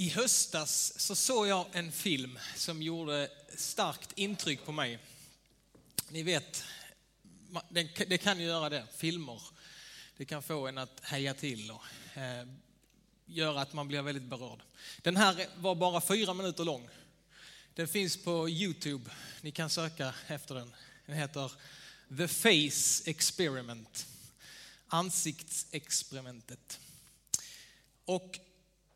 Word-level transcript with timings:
I 0.00 0.08
höstas 0.08 0.92
så 0.96 1.16
såg 1.16 1.46
jag 1.46 1.66
en 1.72 1.92
film 1.92 2.38
som 2.56 2.82
gjorde 2.82 3.30
starkt 3.56 4.12
intryck 4.18 4.64
på 4.64 4.72
mig. 4.72 4.98
Ni 6.08 6.22
vet, 6.22 6.64
det 8.06 8.18
kan 8.18 8.40
ju 8.40 8.44
göra 8.44 8.68
det, 8.68 8.86
filmer. 8.96 9.42
Det 10.16 10.24
kan 10.24 10.42
få 10.42 10.66
en 10.66 10.78
att 10.78 11.00
heja 11.02 11.34
till 11.34 11.70
och 11.70 11.82
eh, 12.18 12.46
göra 13.26 13.60
att 13.60 13.72
man 13.72 13.88
blir 13.88 14.02
väldigt 14.02 14.24
berörd. 14.24 14.62
Den 15.02 15.16
här 15.16 15.46
var 15.56 15.74
bara 15.74 16.00
fyra 16.00 16.34
minuter 16.34 16.64
lång. 16.64 16.88
Den 17.74 17.88
finns 17.88 18.16
på 18.16 18.48
Youtube, 18.48 19.10
ni 19.40 19.50
kan 19.50 19.70
söka 19.70 20.14
efter 20.26 20.54
den. 20.54 20.74
Den 21.06 21.16
heter 21.16 21.52
The 22.16 22.28
Face 22.28 23.10
Experiment, 23.10 24.06
ansiktsexperimentet. 24.88 26.80
Och 28.04 28.40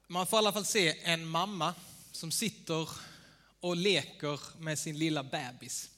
man 0.06 0.26
får 0.26 0.36
i 0.36 0.38
alla 0.38 0.52
fall 0.52 0.64
se 0.64 1.00
en 1.02 1.26
mamma 1.26 1.74
som 2.12 2.32
sitter 2.32 2.88
och 3.60 3.76
leker 3.76 4.40
med 4.58 4.78
sin 4.78 4.98
lilla 4.98 5.22
bebis. 5.22 5.90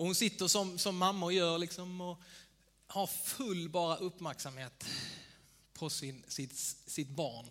Och 0.00 0.06
hon 0.06 0.14
sitter 0.14 0.48
som, 0.48 0.78
som 0.78 0.96
mammor 0.96 1.32
gör 1.32 1.58
liksom 1.58 2.00
och 2.00 2.18
har 2.86 3.06
full 3.06 3.68
bara 3.68 3.96
uppmärksamhet 3.96 4.84
på 5.72 5.90
sin, 5.90 6.24
sitt, 6.28 6.56
sitt 6.86 7.08
barn. 7.08 7.46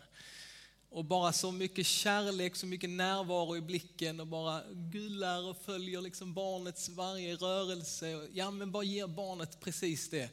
Och 0.90 1.06
bara 1.06 1.34
så 1.34 1.52
mycket 1.52 1.86
kärlek, 1.86 2.56
så 2.56 2.66
mycket 2.66 2.90
närvaro 2.90 3.58
i 3.58 3.62
blicken 3.62 4.20
och 4.20 4.28
bara 4.28 4.64
gullar 4.72 5.42
och 5.42 5.58
följer 5.66 6.02
liksom 6.02 6.34
barnets 6.34 6.90
varje 6.90 7.36
rörelse. 7.36 8.28
Ja, 8.34 8.52
men 8.52 8.72
bara 8.72 8.84
ger 8.84 9.08
barnet 9.08 9.60
precis 9.60 10.10
det 10.10 10.30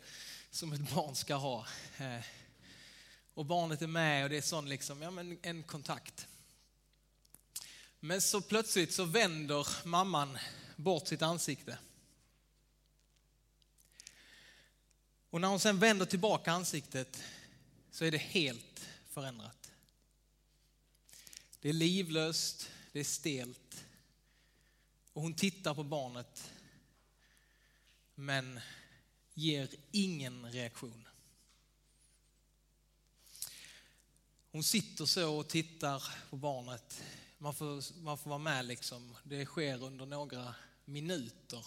som 0.50 0.72
ett 0.72 0.94
barn 0.94 1.14
ska 1.14 1.34
ha. 1.34 1.66
Eh, 1.98 2.24
och 3.36 3.46
barnet 3.46 3.82
är 3.82 3.86
med 3.86 4.24
och 4.24 4.30
det 4.30 4.36
är 4.36 4.42
sån 4.42 4.68
liksom, 4.68 5.02
ja, 5.02 5.10
men 5.10 5.38
en 5.42 5.62
kontakt. 5.62 6.26
Men 8.00 8.20
så 8.20 8.40
plötsligt 8.40 8.92
så 8.92 9.04
vänder 9.04 9.68
mamman 9.84 10.38
bort 10.76 11.08
sitt 11.08 11.22
ansikte. 11.22 11.78
Och 15.30 15.40
när 15.40 15.48
hon 15.48 15.60
sen 15.60 15.78
vänder 15.78 16.06
tillbaka 16.06 16.52
ansiktet 16.52 17.22
så 17.90 18.04
är 18.04 18.10
det 18.10 18.18
helt 18.18 18.88
förändrat. 19.10 19.70
Det 21.60 21.68
är 21.68 21.72
livlöst, 21.72 22.70
det 22.92 23.00
är 23.00 23.04
stelt. 23.04 23.84
Och 25.12 25.22
hon 25.22 25.34
tittar 25.34 25.74
på 25.74 25.84
barnet 25.84 26.52
men 28.14 28.60
ger 29.34 29.68
ingen 29.90 30.52
reaktion. 30.52 31.08
Hon 34.56 34.62
sitter 34.62 35.04
så 35.04 35.34
och 35.34 35.48
tittar 35.48 36.02
på 36.30 36.36
barnet. 36.36 37.02
Man 37.38 37.54
får, 37.54 38.02
man 38.02 38.18
får 38.18 38.30
vara 38.30 38.38
med 38.38 38.64
liksom. 38.64 39.16
Det 39.22 39.44
sker 39.44 39.84
under 39.84 40.06
några 40.06 40.54
minuter. 40.84 41.66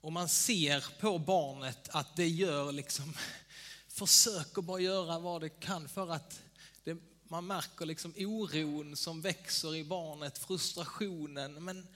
Och 0.00 0.12
man 0.12 0.28
ser 0.28 1.00
på 1.00 1.18
barnet 1.18 1.88
att 1.88 2.16
det 2.16 2.28
gör 2.28 2.72
liksom, 2.72 3.14
försöker 3.88 4.62
bara 4.62 4.80
göra 4.80 5.18
vad 5.18 5.40
det 5.40 5.48
kan 5.48 5.88
för 5.88 6.12
att 6.12 6.40
det, 6.84 6.96
man 7.22 7.46
märker 7.46 7.86
liksom 7.86 8.14
oron 8.16 8.96
som 8.96 9.20
växer 9.20 9.74
i 9.74 9.84
barnet, 9.84 10.38
frustrationen. 10.38 11.64
Men 11.64 11.86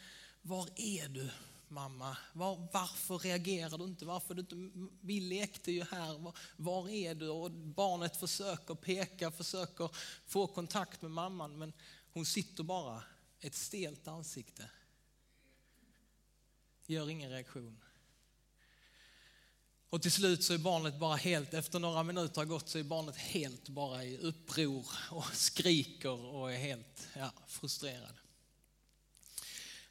var 0.43 0.69
är 0.77 1.09
du? 1.09 1.31
Mamma? 1.73 2.17
Var, 2.33 2.69
varför 2.73 3.19
reagerar 3.19 3.79
du 3.79 3.85
inte? 3.85 4.05
Varför 4.05 4.35
du 4.35 4.41
inte? 4.41 4.57
Vi 5.01 5.21
lekte 5.21 5.73
ju 5.73 5.85
här. 5.91 6.19
Var, 6.19 6.39
var, 6.57 6.89
är 6.89 7.15
du? 7.15 7.29
Och 7.29 7.51
barnet 7.51 8.17
försöker 8.17 8.75
peka, 8.75 9.31
försöker 9.31 9.91
få 10.27 10.47
kontakt 10.47 11.03
med 11.03 11.11
mamman, 11.11 11.59
men 11.59 11.73
hon 12.13 12.27
sitter 12.27 12.63
bara 12.63 13.03
ett 13.41 13.55
stelt 13.55 14.09
ansikte. 14.09 14.71
Gör 16.87 17.11
ingen 17.11 17.31
reaktion. 17.31 17.81
Och 19.91 20.03
till 20.03 20.13
slut 20.13 20.45
så 20.45 20.55
är 20.55 20.59
barnet 20.59 20.99
bara 20.99 21.17
helt, 21.17 21.55
efter 21.55 21.79
några 21.79 22.03
minuter 22.03 22.41
har 22.41 22.47
gått 22.47 22.69
så 22.69 22.79
är 22.79 22.83
barnet 22.83 23.17
helt 23.17 23.69
bara 23.69 24.05
i 24.05 24.19
uppror 24.19 24.87
och 25.11 25.35
skriker 25.35 26.25
och 26.25 26.53
är 26.53 26.59
helt 26.59 27.09
ja, 27.17 27.33
frustrerad. 27.47 28.22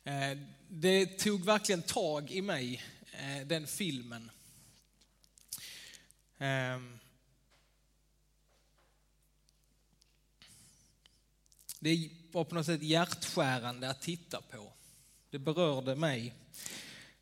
Eh, 0.04 0.38
det 0.68 1.06
tog 1.06 1.46
verkligen 1.46 1.82
tag 1.82 2.32
i 2.32 2.42
mig, 2.42 2.84
eh, 3.12 3.48
den 3.48 3.68
filmen. 3.68 4.32
Ehm. 6.38 7.00
Det 11.80 12.10
var 12.32 12.44
på 12.44 12.56
något 12.56 12.66
sätt 12.66 12.84
hjärtskärande 12.84 13.90
att 13.90 14.02
titta 14.02 14.42
på. 14.42 14.74
Det 15.30 15.40
berörde 15.40 15.96
mig. 15.96 16.34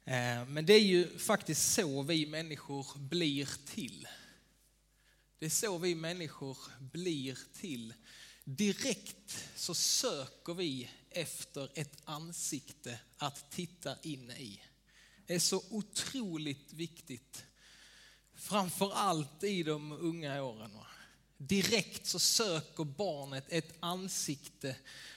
Eh, 0.06 0.46
men 0.46 0.66
det 0.66 0.74
är 0.74 0.84
ju 0.84 1.18
faktiskt 1.18 1.74
så 1.74 2.02
vi 2.02 2.26
människor 2.26 2.88
blir 2.98 3.50
till. 3.66 4.08
Det 5.40 5.46
är 5.46 5.50
så 5.50 5.78
vi 5.78 5.96
människor 5.96 6.58
blir 6.80 7.38
till. 7.54 7.94
Direkt 8.44 9.50
så 9.56 9.74
söker 9.74 10.54
vi 10.54 10.90
efter 11.12 11.72
ett 11.76 11.98
ansikte 12.04 13.00
att 13.18 13.52
titta 13.52 13.96
in 14.02 14.32
i. 14.32 14.62
Det 15.26 15.36
är 15.36 15.40
så 15.40 15.64
otroligt 15.70 16.74
viktigt. 16.74 17.44
Framför 18.36 18.94
allt 18.94 19.44
i 19.44 19.64
de 19.64 19.92
unga 19.92 20.44
åren. 20.44 20.78
Direkt 21.38 22.08
så 22.08 22.20
söker 22.20 22.84
barnet 22.84 23.46
ett 23.50 23.74
ansikte 23.80 24.76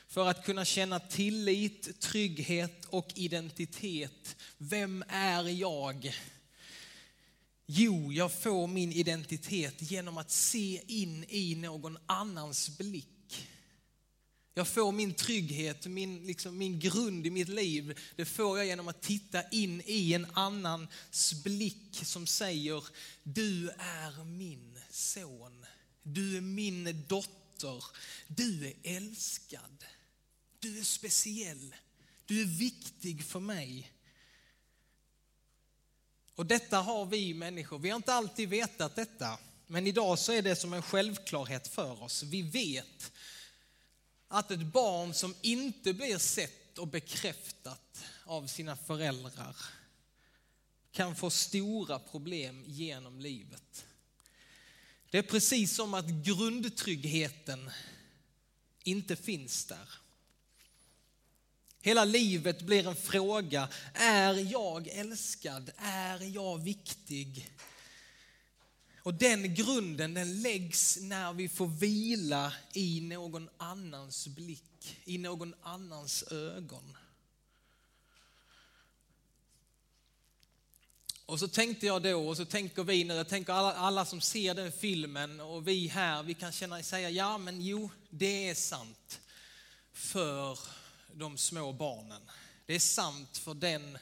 för 0.08 0.28
att 0.28 0.44
kunna 0.44 0.64
känna 0.64 1.00
tillit, 1.00 2.00
trygghet 2.00 2.84
och 2.84 3.08
identitet. 3.14 4.36
Vem 4.58 5.04
är 5.08 5.48
jag? 5.48 6.14
Jo, 7.66 8.12
jag 8.12 8.42
får 8.42 8.66
min 8.66 8.92
identitet 8.92 9.74
genom 9.78 10.18
att 10.18 10.30
se 10.30 10.82
in 10.86 11.24
i 11.28 11.54
någon 11.54 11.98
annans 12.06 12.78
blick. 12.78 13.11
Jag 14.54 14.68
får 14.68 14.92
min 14.92 15.14
trygghet, 15.14 15.86
min, 15.86 16.26
liksom, 16.26 16.58
min 16.58 16.80
grund 16.80 17.26
i 17.26 17.30
mitt 17.30 17.48
liv, 17.48 17.98
det 18.16 18.24
får 18.24 18.58
jag 18.58 18.66
genom 18.66 18.88
att 18.88 19.02
titta 19.02 19.48
in 19.48 19.82
i 19.86 20.14
en 20.14 20.26
annans 20.32 21.34
blick 21.44 22.00
som 22.02 22.26
säger, 22.26 22.84
du 23.22 23.70
är 23.78 24.24
min 24.24 24.78
son, 24.90 25.66
du 26.02 26.36
är 26.36 26.40
min 26.40 27.04
dotter, 27.08 27.84
du 28.26 28.66
är 28.66 28.74
älskad, 28.82 29.84
du 30.58 30.78
är 30.78 30.84
speciell, 30.84 31.74
du 32.26 32.40
är 32.40 32.46
viktig 32.46 33.24
för 33.24 33.40
mig. 33.40 33.92
Och 36.34 36.46
detta 36.46 36.78
har 36.78 37.06
vi 37.06 37.34
människor, 37.34 37.78
vi 37.78 37.90
har 37.90 37.96
inte 37.96 38.14
alltid 38.14 38.48
vetat 38.48 38.96
detta, 38.96 39.38
men 39.66 39.86
idag 39.86 40.18
så 40.18 40.32
är 40.32 40.42
det 40.42 40.56
som 40.56 40.72
en 40.72 40.82
självklarhet 40.82 41.68
för 41.68 42.02
oss. 42.02 42.22
Vi 42.22 42.42
vet 42.42 43.12
att 44.32 44.50
ett 44.50 44.60
barn 44.60 45.14
som 45.14 45.34
inte 45.40 45.92
blir 45.92 46.18
sett 46.18 46.78
och 46.78 46.88
bekräftat 46.88 48.04
av 48.24 48.46
sina 48.46 48.76
föräldrar 48.76 49.56
kan 50.92 51.16
få 51.16 51.30
stora 51.30 51.98
problem 51.98 52.64
genom 52.66 53.20
livet. 53.20 53.84
Det 55.10 55.18
är 55.18 55.22
precis 55.22 55.74
som 55.74 55.94
att 55.94 56.06
grundtryggheten 56.06 57.70
inte 58.82 59.16
finns 59.16 59.64
där. 59.64 59.88
Hela 61.80 62.04
livet 62.04 62.62
blir 62.62 62.86
en 62.86 62.96
fråga, 62.96 63.68
är 63.94 64.52
jag 64.52 64.88
älskad? 64.88 65.70
Är 65.76 66.34
jag 66.34 66.58
viktig? 66.58 67.50
Och 69.02 69.14
den 69.14 69.54
grunden 69.54 70.14
den 70.14 70.42
läggs 70.42 70.98
när 71.00 71.32
vi 71.32 71.48
får 71.48 71.66
vila 71.66 72.52
i 72.72 73.00
någon 73.00 73.48
annans 73.56 74.28
blick, 74.28 75.00
i 75.04 75.18
någon 75.18 75.54
annans 75.62 76.22
ögon. 76.22 76.96
Och 81.26 81.38
så 81.38 81.48
tänkte 81.48 81.86
jag 81.86 82.02
då, 82.02 82.28
och 82.28 82.36
så 82.36 82.44
tänker 82.44 82.84
vi 82.84 83.04
nu, 83.04 83.14
jag 83.14 83.28
tänker 83.28 83.52
alla, 83.52 83.74
alla 83.74 84.04
som 84.04 84.20
ser 84.20 84.54
den 84.54 84.72
filmen 84.72 85.40
och 85.40 85.68
vi 85.68 85.88
här, 85.88 86.22
vi 86.22 86.34
kan 86.34 86.52
känna, 86.52 86.82
säga 86.82 87.10
ja 87.10 87.38
men 87.38 87.62
jo, 87.62 87.90
det 88.10 88.48
är 88.48 88.54
sant 88.54 89.20
för 89.92 90.58
de 91.12 91.38
små 91.38 91.72
barnen. 91.72 92.22
Det 92.66 92.74
är 92.74 92.80
sant 92.80 93.38
för 93.38 93.54
den 93.54 93.98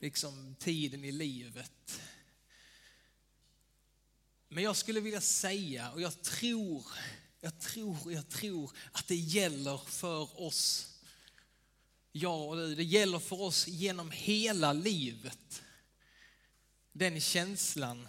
liksom, 0.00 0.56
tiden 0.58 1.04
i 1.04 1.12
livet. 1.12 2.00
Men 4.48 4.64
jag 4.64 4.76
skulle 4.76 5.00
vilja 5.00 5.20
säga, 5.20 5.90
och 5.90 6.00
jag 6.00 6.22
tror, 6.22 6.84
jag 7.40 7.58
tror, 7.60 8.12
jag 8.12 8.28
tror 8.28 8.70
att 8.92 9.08
det 9.08 9.16
gäller 9.16 9.76
för 9.86 10.40
oss. 10.42 10.88
jag 12.12 12.48
och 12.48 12.56
du, 12.56 12.74
det 12.74 12.84
gäller 12.84 13.18
för 13.18 13.40
oss 13.40 13.68
genom 13.68 14.10
hela 14.10 14.72
livet. 14.72 15.62
Den 16.92 17.20
känslan 17.20 18.08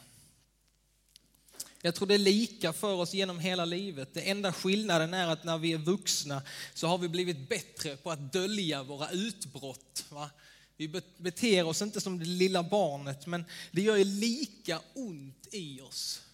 Jag 1.82 1.96
tror 1.96 2.08
det 2.08 2.14
är 2.14 2.18
lika 2.18 2.74
för 2.74 2.94
oss 2.94 3.14
genom 3.14 3.40
hela 3.40 3.66
livet. 3.66 4.14
Det 4.14 4.30
enda 4.30 4.54
skillnaden 4.54 5.14
är 5.14 5.28
att 5.28 5.44
när 5.44 5.58
vi 5.58 5.74
är 5.74 5.78
vuxna 5.78 6.42
så 6.74 6.88
har 6.88 6.98
vi 6.98 7.10
blivit 7.10 7.50
bättre 7.50 7.98
på 7.98 8.12
att 8.12 8.34
dölja 8.34 8.84
våra 8.84 9.10
utbrott. 9.10 10.06
Va? 10.10 10.30
Vi 10.78 11.02
beter 11.18 11.64
oss 11.64 11.82
inte 11.82 12.02
som 12.02 12.20
det 12.20 12.26
lilla 12.26 12.64
barnet, 12.64 13.26
men 13.26 13.46
det 13.72 13.82
gör 13.82 13.96
ju 13.96 14.04
lika 14.04 14.82
ont 14.94 15.48
i 15.52 15.82
oss 15.82 16.27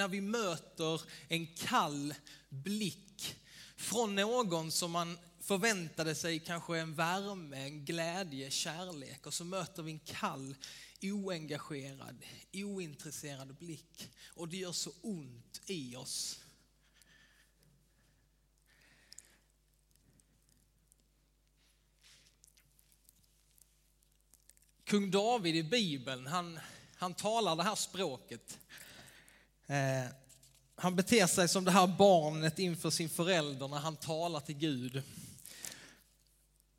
när 0.00 0.08
vi 0.08 0.20
möter 0.20 1.02
en 1.28 1.46
kall 1.46 2.14
blick 2.48 3.36
från 3.76 4.14
någon 4.14 4.72
som 4.72 4.90
man 4.90 5.18
förväntade 5.40 6.14
sig 6.14 6.38
kanske 6.38 6.78
en 6.78 6.94
värme, 6.94 7.56
en 7.56 7.84
glädje, 7.84 8.50
kärlek 8.50 9.26
och 9.26 9.34
så 9.34 9.44
möter 9.44 9.82
vi 9.82 9.92
en 9.92 9.98
kall, 9.98 10.54
oengagerad, 11.02 12.24
ointresserad 12.52 13.54
blick 13.54 14.10
och 14.34 14.48
det 14.48 14.56
gör 14.56 14.72
så 14.72 14.92
ont 15.00 15.60
i 15.66 15.96
oss. 15.96 16.40
Kung 24.84 25.10
David 25.10 25.56
i 25.56 25.62
Bibeln, 25.62 26.26
han, 26.26 26.60
han 26.96 27.14
talar 27.14 27.56
det 27.56 27.62
här 27.62 27.74
språket. 27.74 28.58
Eh, 29.70 30.06
han 30.74 30.96
beter 30.96 31.26
sig 31.26 31.48
som 31.48 31.64
det 31.64 31.70
här 31.70 31.86
barnet 31.86 32.58
inför 32.58 32.90
sin 32.90 33.08
förälder 33.08 33.68
när 33.68 33.78
han 33.78 33.96
talar 33.96 34.40
till 34.40 34.54
Gud. 34.58 35.02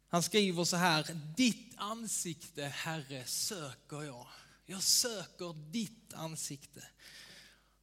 Han 0.08 0.24
skriver 0.24 0.64
så 0.64 0.76
här, 0.76 1.20
ditt 1.38 1.74
ansikte 1.76 2.64
Herre 2.64 3.26
söker 3.26 4.04
jag. 4.04 4.28
Jag 4.66 4.84
söker 4.84 5.72
ditt 5.72 6.14
ansikte. 6.14 6.84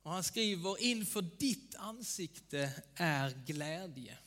Och 0.03 0.11
han 0.11 0.25
skriver, 0.25 0.83
inför 0.83 1.23
ditt 1.23 1.75
ansikte 1.75 2.73
är 2.95 3.31
glädje. 3.47 4.19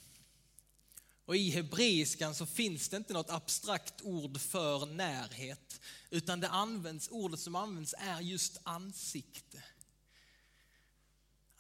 Och 1.26 1.36
i 1.36 1.50
hebreiskan 1.50 2.36
så 2.36 2.46
finns 2.46 2.90
det 2.90 2.98
inte 2.98 3.14
något 3.14 3.30
abstrakt 3.30 4.02
ord 4.02 4.42
för 4.42 4.86
närhet, 4.86 5.82
utan 6.10 6.40
det 6.40 6.50
används, 6.50 7.08
ordet 7.12 7.40
som 7.40 7.56
används 7.56 7.96
är 7.98 8.22
just 8.22 8.58
ansikte. 8.64 9.64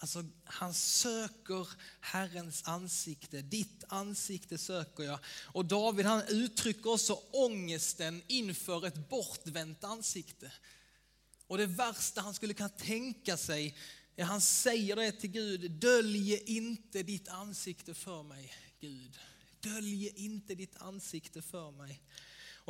Alltså, 0.01 0.23
han 0.43 0.73
söker 0.73 1.67
Herrens 1.99 2.67
ansikte. 2.67 3.41
Ditt 3.41 3.83
ansikte 3.87 4.57
söker 4.57 5.03
jag. 5.03 5.19
Och 5.43 5.65
David 5.65 6.05
han 6.05 6.23
uttrycker 6.27 6.89
också 6.89 7.19
ångesten 7.31 8.21
inför 8.27 8.87
ett 8.87 9.09
bortvänt 9.09 9.83
ansikte. 9.83 10.51
Och 11.47 11.57
det 11.57 11.65
värsta 11.65 12.21
han 12.21 12.33
skulle 12.33 12.53
kunna 12.53 12.69
tänka 12.69 13.37
sig, 13.37 13.77
är 14.15 14.23
han 14.23 14.41
säger 14.41 14.95
det 14.95 15.11
till 15.11 15.31
Gud, 15.31 15.71
dölj 15.71 16.43
inte 16.45 17.03
ditt 17.03 17.27
ansikte 17.27 17.93
för 17.93 18.23
mig, 18.23 18.53
Gud. 18.79 19.19
Dölj 19.59 20.07
inte 20.15 20.55
ditt 20.55 20.75
ansikte 20.75 21.41
för 21.41 21.71
mig. 21.71 22.01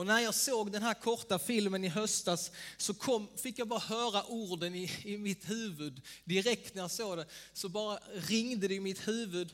Och 0.02 0.08
när 0.08 0.20
jag 0.20 0.36
såg 0.36 0.72
den 0.72 0.84
här 0.84 0.94
korta 0.94 1.40
filmen 1.40 1.84
i 1.84 1.88
höstas 1.88 2.52
så 2.78 2.94
kom, 2.94 3.28
fick 3.38 3.60
jag 3.60 3.68
bara 3.68 3.80
höra 3.80 4.24
orden 4.24 4.76
i, 4.76 4.92
i 5.04 5.18
mitt 5.18 5.50
huvud. 5.50 6.02
Direkt 6.24 6.76
när 6.76 6.82
jag 6.82 6.92
såg 6.92 7.18
det 7.18 7.26
så 7.54 7.70
bara 7.70 8.00
ringde 8.14 8.68
det 8.68 8.76
i 8.76 8.80
mitt 8.80 9.08
huvud. 9.08 9.54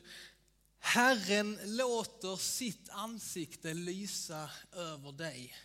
Herren 0.78 1.58
låter 1.64 2.36
sitt 2.36 2.88
ansikte 2.88 3.74
lysa 3.74 4.50
över 4.72 5.12
dig. 5.12 5.56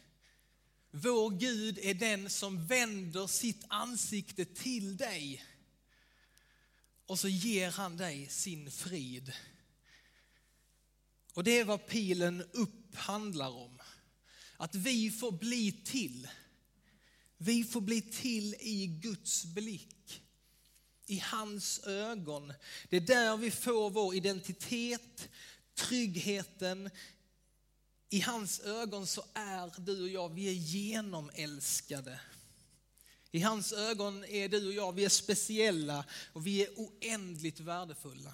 Vår 0.91 1.29
Gud 1.29 1.79
är 1.81 1.93
den 1.93 2.29
som 2.29 2.67
vänder 2.67 3.27
sitt 3.27 3.63
ansikte 3.67 4.45
till 4.45 4.97
dig. 4.97 5.45
Och 7.05 7.19
så 7.19 7.27
ger 7.27 7.71
han 7.71 7.97
dig 7.97 8.27
sin 8.29 8.71
frid. 8.71 9.33
Och 11.33 11.43
det 11.43 11.59
är 11.59 11.65
vad 11.65 11.87
pilen 11.87 12.43
upp 12.53 12.95
handlar 12.95 13.49
om. 13.49 13.79
Att 14.57 14.75
vi 14.75 15.11
får 15.11 15.31
bli 15.31 15.71
till. 15.71 16.27
Vi 17.37 17.63
får 17.63 17.81
bli 17.81 18.01
till 18.01 18.55
i 18.59 18.87
Guds 18.87 19.45
blick. 19.45 20.21
I 21.05 21.19
hans 21.19 21.79
ögon. 21.79 22.53
Det 22.89 22.97
är 22.97 23.01
där 23.01 23.37
vi 23.37 23.51
får 23.51 23.89
vår 23.89 24.15
identitet, 24.15 25.29
tryggheten. 25.75 26.89
I 28.09 28.19
hans 28.19 28.59
ögon 28.59 29.07
så 29.07 29.25
är 29.33 29.81
du 29.81 30.01
och 30.01 30.09
jag, 30.09 30.33
vi 30.33 30.47
är 30.47 30.53
genomälskade. 30.53 32.19
I 33.31 33.39
hans 33.39 33.73
ögon 33.73 34.25
är 34.25 34.49
du 34.49 34.67
och 34.67 34.73
jag, 34.73 34.91
vi 34.91 35.05
är 35.05 35.09
speciella 35.09 36.05
och 36.33 36.47
vi 36.47 36.63
är 36.63 36.69
oändligt 36.75 37.59
värdefulla. 37.59 38.33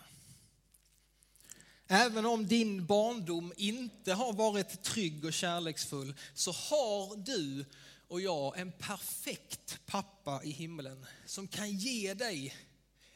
Även 1.92 2.26
om 2.26 2.48
din 2.48 2.86
barndom 2.86 3.54
inte 3.58 4.14
har 4.14 4.34
varit 4.34 4.84
trygg 4.84 5.26
och 5.26 5.34
kärleksfull 5.34 6.16
så 6.34 6.52
har 6.52 7.16
du 7.16 7.66
och 8.08 8.22
jag 8.22 8.60
en 8.60 8.72
perfekt 8.72 9.80
pappa 9.86 10.44
i 10.44 10.52
himlen 10.52 11.06
som 11.26 11.48
kan 11.48 11.72
ge 11.72 12.14
dig 12.14 12.56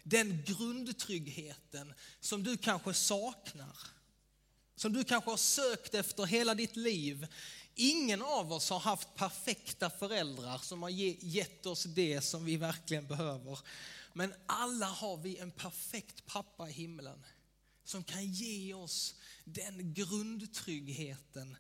den 0.04 0.44
grundtryggheten 0.46 1.94
som 2.20 2.44
du 2.44 2.58
kanske 2.58 2.94
saknar. 2.94 3.78
Som 4.76 4.94
du 4.94 5.04
kanske 5.04 5.30
har 5.30 5.38
sökt 5.38 5.94
efter 5.94 6.26
hela 6.26 6.56
ditt 6.56 6.76
liv. 6.76 7.28
Ingen 7.76 8.22
av 8.22 8.54
oss 8.54 8.70
har 8.70 8.80
haft 8.80 9.16
perfekta 9.16 9.90
föräldrar 9.90 10.58
som 10.58 10.84
har 10.84 10.90
gett 10.90 11.66
oss 11.66 11.84
det 11.84 12.22
som 12.22 12.46
vi 12.46 12.58
verkligen 12.58 13.08
behöver. 13.08 13.60
Men 14.14 14.34
alla 14.46 14.86
har 14.86 15.18
vi 15.18 15.38
en 15.38 15.52
perfekt 15.52 16.26
pappa 16.26 16.70
i 16.70 16.72
himlen 16.72 17.24
som 17.84 18.04
kan 18.04 18.26
ge 18.26 18.74
oss 18.74 19.16
den 19.44 19.94
grundtryggheten 19.94 21.58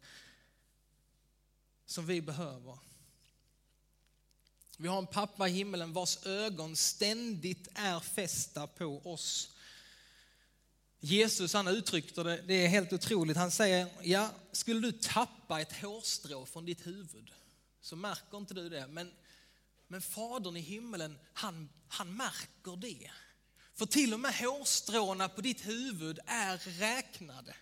som 1.85 2.05
vi 2.05 2.21
behöver. 2.21 2.79
Vi 4.77 4.87
har 4.87 4.97
en 4.97 5.07
pappa 5.07 5.47
i 5.47 5.51
himlen 5.51 5.93
vars 5.93 6.25
ögon 6.25 6.75
ständigt 6.75 7.67
är 7.73 7.99
fästa 7.99 8.67
på 8.67 9.01
oss. 9.13 9.49
Jesus 10.99 11.53
han 11.53 11.67
uttryckte 11.67 12.23
det, 12.23 12.41
det 12.41 12.53
är 12.53 12.67
helt 12.67 12.93
otroligt. 12.93 13.37
Han 13.37 13.51
säger, 13.51 13.87
ja, 14.01 14.31
skulle 14.51 14.79
du 14.79 14.91
tappa 14.91 15.61
ett 15.61 15.81
hårstrå 15.81 16.45
från 16.45 16.65
ditt 16.65 16.87
huvud 16.87 17.31
så 17.81 17.95
märker 17.95 18.37
inte 18.37 18.53
du 18.53 18.69
det. 18.69 18.87
Men, 18.87 19.11
men 19.87 20.01
Fadern 20.01 20.57
i 20.57 20.59
himlen, 20.59 21.19
han, 21.33 21.69
han 21.87 22.15
märker 22.15 22.75
det. 22.75 23.11
För 23.83 23.87
till 23.87 24.13
och 24.13 24.19
med 24.19 24.35
hårstråna 24.35 25.29
på 25.29 25.41
ditt 25.41 25.67
huvud 25.67 26.19
är 26.25 26.57
räknade. 26.79 27.55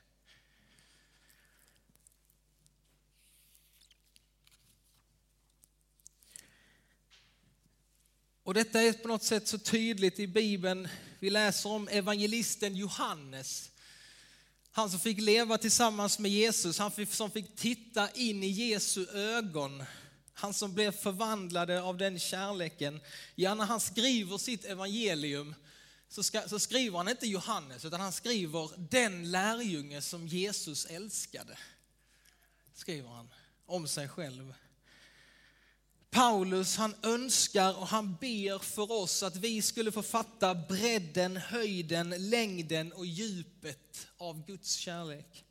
Och 8.43 8.53
detta 8.53 8.81
är 8.81 8.93
på 8.93 9.07
något 9.07 9.23
sätt 9.23 9.47
så 9.47 9.57
tydligt 9.57 10.19
i 10.19 10.27
Bibeln. 10.27 10.87
Vi 11.19 11.29
läser 11.29 11.69
om 11.69 11.87
evangelisten 11.87 12.75
Johannes. 12.75 13.71
Han 14.71 14.89
som 14.89 14.99
fick 14.99 15.21
leva 15.21 15.57
tillsammans 15.57 16.19
med 16.19 16.31
Jesus, 16.31 16.79
han 16.79 17.05
som 17.05 17.31
fick 17.31 17.55
titta 17.55 18.09
in 18.09 18.43
i 18.43 18.47
Jesu 18.47 19.07
ögon. 19.07 19.83
Han 20.33 20.53
som 20.53 20.73
blev 20.73 20.91
förvandlade 20.91 21.81
av 21.81 21.97
den 21.97 22.19
kärleken. 22.19 23.01
Ja, 23.35 23.53
när 23.53 23.65
han 23.65 23.79
skriver 23.79 24.37
sitt 24.37 24.65
evangelium 24.65 25.55
så, 26.11 26.23
ska, 26.23 26.49
så 26.49 26.59
skriver 26.59 26.97
han 26.97 27.07
inte 27.07 27.27
Johannes, 27.27 27.85
utan 27.85 28.01
han 28.01 28.11
skriver 28.11 28.69
den 28.77 29.31
lärjunge 29.31 30.01
som 30.01 30.27
Jesus 30.27 30.85
älskade. 30.85 31.57
Skriver 32.73 33.09
han 33.09 33.33
om 33.65 33.87
sig 33.87 34.07
själv. 34.07 34.53
Paulus 36.09 36.75
han 36.75 36.95
önskar 37.03 37.77
och 37.77 37.87
han 37.87 38.15
ber 38.15 38.59
för 38.59 38.91
oss 38.91 39.23
att 39.23 39.35
vi 39.35 39.61
skulle 39.61 39.91
få 39.91 40.03
fatta 40.03 40.55
bredden, 40.55 41.37
höjden, 41.37 42.29
längden 42.29 42.93
och 42.93 43.05
djupet 43.05 44.07
av 44.17 44.45
Guds 44.45 44.73
kärlek. 44.73 45.45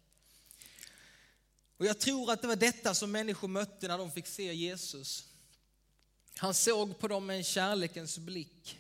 Och 1.77 1.87
jag 1.87 1.99
tror 1.99 2.33
att 2.33 2.43
det 2.43 2.49
var 2.49 2.57
detta 2.57 2.95
som 2.95 3.11
människor 3.11 3.49
mötte 3.49 3.89
när 3.89 3.99
de 3.99 4.13
fick 4.13 4.27
se 4.27 4.55
Jesus. 4.55 5.25
Han 6.37 6.55
såg 6.55 6.99
på 6.99 7.09
dem 7.09 7.27
med 7.27 7.37
en 7.37 7.45
kärlekens 7.45 8.19
blick. 8.19 8.77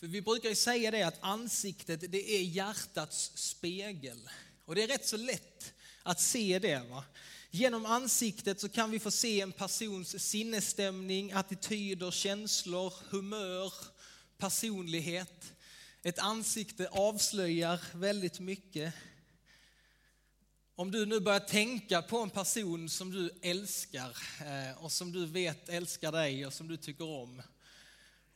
För 0.00 0.06
vi 0.06 0.22
brukar 0.22 0.48
ju 0.48 0.54
säga 0.54 0.90
det 0.90 1.02
att 1.02 1.18
ansiktet 1.20 2.12
det 2.12 2.30
är 2.30 2.42
hjärtats 2.42 3.32
spegel. 3.34 4.28
Och 4.64 4.74
det 4.74 4.82
är 4.82 4.88
rätt 4.88 5.06
så 5.06 5.16
lätt 5.16 5.72
att 6.02 6.20
se 6.20 6.58
det. 6.58 6.82
Va? 6.90 7.04
Genom 7.50 7.86
ansiktet 7.86 8.60
så 8.60 8.68
kan 8.68 8.90
vi 8.90 8.98
få 8.98 9.10
se 9.10 9.40
en 9.40 9.52
persons 9.52 10.24
sinnesstämning, 10.24 11.32
attityder, 11.32 12.10
känslor, 12.10 12.92
humör, 13.10 13.72
personlighet. 14.36 15.52
Ett 16.02 16.18
ansikte 16.18 16.88
avslöjar 16.88 17.80
väldigt 17.94 18.40
mycket. 18.40 18.94
Om 20.74 20.90
du 20.90 21.06
nu 21.06 21.20
börjar 21.20 21.40
tänka 21.40 22.02
på 22.02 22.18
en 22.18 22.30
person 22.30 22.88
som 22.88 23.10
du 23.10 23.30
älskar 23.42 24.16
eh, 24.40 24.84
och 24.84 24.92
som 24.92 25.12
du 25.12 25.26
vet 25.26 25.68
älskar 25.68 26.12
dig 26.12 26.46
och 26.46 26.52
som 26.52 26.68
du 26.68 26.76
tycker 26.76 27.04
om 27.04 27.42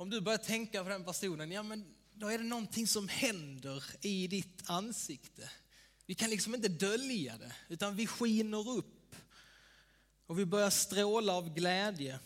om 0.02 0.10
du 0.10 0.20
börjar 0.20 0.38
tänka 0.38 0.82
på 0.82 0.88
den 0.88 1.04
personen, 1.04 1.52
ja 1.52 1.62
men 1.62 1.94
då 2.14 2.28
är 2.28 2.38
det 2.38 2.44
någonting 2.44 2.86
som 2.86 3.08
händer 3.08 3.84
i 4.00 4.26
ditt 4.26 4.62
ansikte. 4.66 5.50
Vi 6.06 6.14
kan 6.14 6.30
liksom 6.30 6.54
inte 6.54 6.68
dölja 6.68 7.38
det, 7.38 7.52
utan 7.68 7.96
vi 7.96 8.06
skiner 8.06 8.68
upp 8.68 9.16
och 10.26 10.38
vi 10.38 10.44
börjar 10.44 10.70
stråla 10.70 11.32
av 11.32 11.54
glädje. 11.54 12.18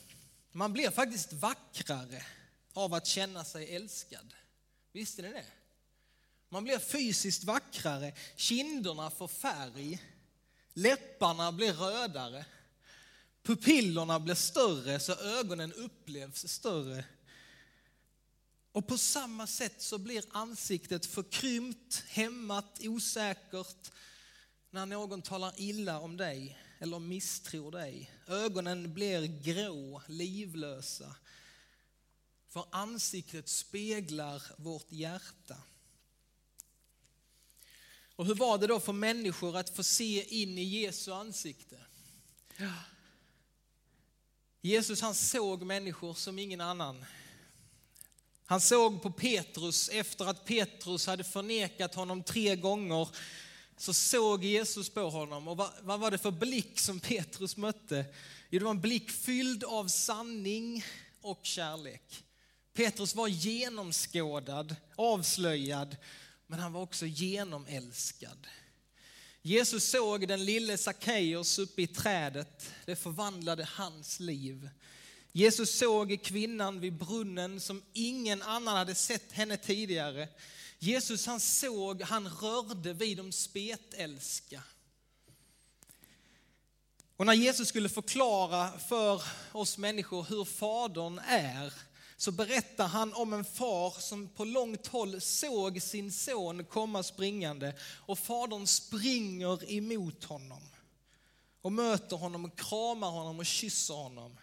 Man 0.53 0.73
blir 0.73 0.91
faktiskt 0.91 1.33
vackrare 1.33 2.23
av 2.73 2.95
att 2.95 3.07
känna 3.07 3.45
sig 3.45 3.77
älskad. 3.77 4.35
Visste 4.93 5.23
ni 5.23 5.29
det? 5.29 5.47
Man 6.49 6.65
blir 6.65 6.79
fysiskt 6.79 7.45
vackrare, 7.45 8.13
kinderna 8.37 9.11
får 9.11 9.29
färg, 9.29 10.03
läpparna 10.73 11.53
blir 11.53 11.73
rödare, 11.73 12.45
pupillerna 13.43 14.21
blir 14.21 14.35
större 14.35 15.01
så 15.01 15.13
ögonen 15.13 15.73
upplevs 15.73 16.49
större. 16.49 17.05
Och 18.77 18.87
på 18.87 18.99
samma 18.99 19.47
sätt 19.47 19.83
så 19.83 19.99
blir 19.99 20.25
ansiktet 20.31 21.07
förkrympt, 21.07 22.05
hämmat, 22.09 22.81
osäkert 22.81 23.93
när 24.71 24.87
någon 24.87 25.23
talar 25.23 25.53
illa 25.57 26.01
om 26.01 26.17
dig 26.17 26.59
eller 26.79 26.99
misstror 26.99 27.73
dig. 27.73 28.11
Ögonen 28.27 28.95
blir 28.95 29.27
grå, 29.27 30.03
livlösa. 30.07 31.17
För 32.49 32.65
ansiktet 32.71 33.49
speglar 33.49 34.43
vårt 34.57 34.93
hjärta. 34.93 35.57
Och 38.17 38.27
hur 38.27 38.35
var 38.35 38.59
det 38.59 38.67
då 38.67 38.81
för 38.81 38.93
människor 38.93 39.57
att 39.57 39.77
få 39.77 39.83
se 39.83 40.43
in 40.43 40.59
i 40.59 40.65
Jesu 40.65 41.13
ansikte? 41.13 41.81
Jesus 44.61 45.01
han 45.01 45.15
såg 45.15 45.63
människor 45.63 46.15
som 46.15 46.39
ingen 46.39 46.61
annan. 46.61 47.05
Han 48.47 48.61
såg 48.61 49.03
på 49.03 49.11
Petrus 49.11 49.89
efter 49.89 50.25
att 50.25 50.45
Petrus 50.45 51.07
hade 51.07 51.25
förnekat 51.25 51.95
honom 51.95 52.23
tre 52.23 52.57
gånger. 52.57 53.09
Så 53.77 53.93
såg 53.93 54.45
Jesus 54.45 54.91
på 54.91 55.11
honom 55.11 55.49
och 55.49 55.57
vad, 55.57 55.71
vad 55.83 56.01
var 56.01 56.11
det 56.11 56.19
för 56.19 56.31
blick 56.31 56.81
som 56.81 57.01
Petrus 57.01 57.57
mötte? 57.57 58.05
Jo, 58.51 58.59
det 58.59 58.65
var 58.65 58.71
en 58.71 58.81
blick 58.81 59.11
fylld 59.11 59.65
av 59.65 59.89
sanning 59.89 60.85
och 61.21 61.41
kärlek. 61.43 62.25
Petrus 62.73 63.15
var 63.15 63.29
genomskådad, 63.29 64.77
avslöjad, 64.97 65.97
men 66.47 66.59
han 66.59 66.73
var 66.73 66.83
också 66.83 67.07
genomälskad. 67.07 68.47
Jesus 69.43 69.91
såg 69.91 70.29
den 70.29 70.45
lille 70.45 70.79
Sackeus 70.79 71.59
uppe 71.59 71.83
i 71.83 71.87
trädet. 71.87 72.71
Det 72.85 72.97
förvandlade 72.97 73.69
hans 73.71 74.21
liv. 74.21 74.69
Jesus 75.37 75.79
såg 75.79 76.23
kvinnan 76.23 76.81
vid 76.81 76.93
brunnen 76.93 77.61
som 77.61 77.83
ingen 77.93 78.43
annan 78.43 78.77
hade 78.77 78.95
sett 78.95 79.33
henne 79.33 79.57
tidigare. 79.57 80.29
Jesus 80.79 81.27
han 81.27 81.41
såg, 81.41 82.03
han 82.03 82.29
rörde 82.29 82.93
vid 82.93 83.17
de 83.17 83.33
spetälska. 83.33 84.63
Och 87.17 87.27
när 87.27 87.33
Jesus 87.33 87.69
skulle 87.69 87.89
förklara 87.89 88.79
för 88.79 89.23
oss 89.53 89.79
människor 89.79 90.27
hur 90.29 90.45
Fadern 90.45 91.19
är 91.27 91.73
så 92.17 92.33
berättar 92.33 92.87
han 92.87 93.15
om 93.15 93.33
en 93.33 93.45
far 93.45 93.91
som 94.01 94.29
på 94.29 94.45
långt 94.45 94.87
håll 94.87 95.21
såg 95.21 95.83
sin 95.83 96.13
son 96.13 96.65
komma 96.65 97.03
springande 97.03 97.75
och 97.83 98.19
fadern 98.19 98.67
springer 98.67 99.73
emot 99.73 100.25
honom 100.25 100.63
och 101.63 101.73
möter 101.73 102.17
honom 102.17 102.45
och 102.45 102.59
kramar 102.59 103.11
honom 103.11 103.39
och 103.39 103.47
kysser 103.47 103.95
honom. 103.95 104.37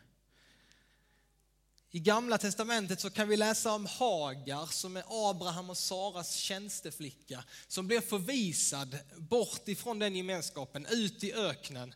I 1.95 1.99
gamla 1.99 2.37
testamentet 2.37 2.99
så 2.99 3.09
kan 3.09 3.27
vi 3.27 3.37
läsa 3.37 3.71
om 3.71 3.85
Hagar 3.85 4.65
som 4.65 4.97
är 4.97 5.29
Abraham 5.29 5.69
och 5.69 5.77
Saras 5.77 6.35
tjänsteflicka 6.35 7.43
som 7.67 7.87
blir 7.87 8.01
förvisad 8.01 8.97
bort 9.17 9.67
ifrån 9.67 9.99
den 9.99 10.15
gemenskapen, 10.15 10.85
ut 10.85 11.23
i 11.23 11.33
öknen. 11.33 11.93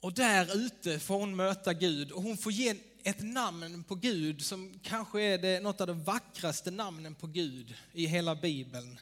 Och 0.00 0.12
där 0.12 0.56
ute 0.56 0.98
får 0.98 1.18
hon 1.18 1.36
möta 1.36 1.74
Gud 1.74 2.12
och 2.12 2.22
hon 2.22 2.38
får 2.38 2.52
ge 2.52 2.74
ett 3.02 3.22
namn 3.22 3.84
på 3.84 3.94
Gud 3.94 4.44
som 4.44 4.78
kanske 4.82 5.22
är 5.22 5.38
det, 5.38 5.60
något 5.60 5.80
av 5.80 5.86
de 5.86 6.04
vackraste 6.04 6.70
namnen 6.70 7.14
på 7.14 7.26
Gud 7.26 7.74
i 7.92 8.06
hela 8.06 8.34
Bibeln. 8.34 9.00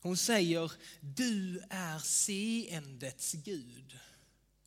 Hon 0.00 0.16
säger, 0.16 0.72
du 1.00 1.62
är 1.70 1.98
seendets 1.98 3.32
Gud. 3.32 3.98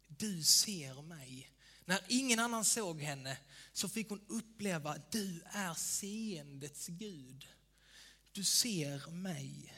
Du 0.07 0.43
ser 0.43 1.01
mig. 1.01 1.49
När 1.85 1.99
ingen 2.07 2.39
annan 2.39 2.65
såg 2.65 3.01
henne 3.01 3.37
så 3.73 3.89
fick 3.89 4.09
hon 4.09 4.21
uppleva, 4.27 4.89
att 4.89 5.11
du 5.11 5.41
är 5.45 5.73
seendets 5.73 6.87
Gud. 6.87 7.47
Du 8.31 8.43
ser 8.43 9.11
mig. 9.11 9.73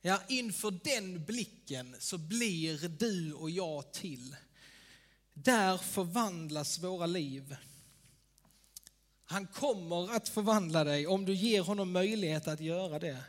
Ja, 0.00 0.22
inför 0.28 0.70
den 0.84 1.24
blicken 1.24 1.96
så 1.98 2.18
blir 2.18 2.88
du 2.88 3.32
och 3.32 3.50
jag 3.50 3.92
till. 3.92 4.36
Där 5.32 5.78
förvandlas 5.78 6.78
våra 6.78 7.06
liv. 7.06 7.56
Han 9.24 9.46
kommer 9.46 10.16
att 10.16 10.28
förvandla 10.28 10.84
dig 10.84 11.06
om 11.06 11.24
du 11.24 11.34
ger 11.34 11.60
honom 11.60 11.92
möjlighet 11.92 12.48
att 12.48 12.60
göra 12.60 12.98
det. 12.98 13.24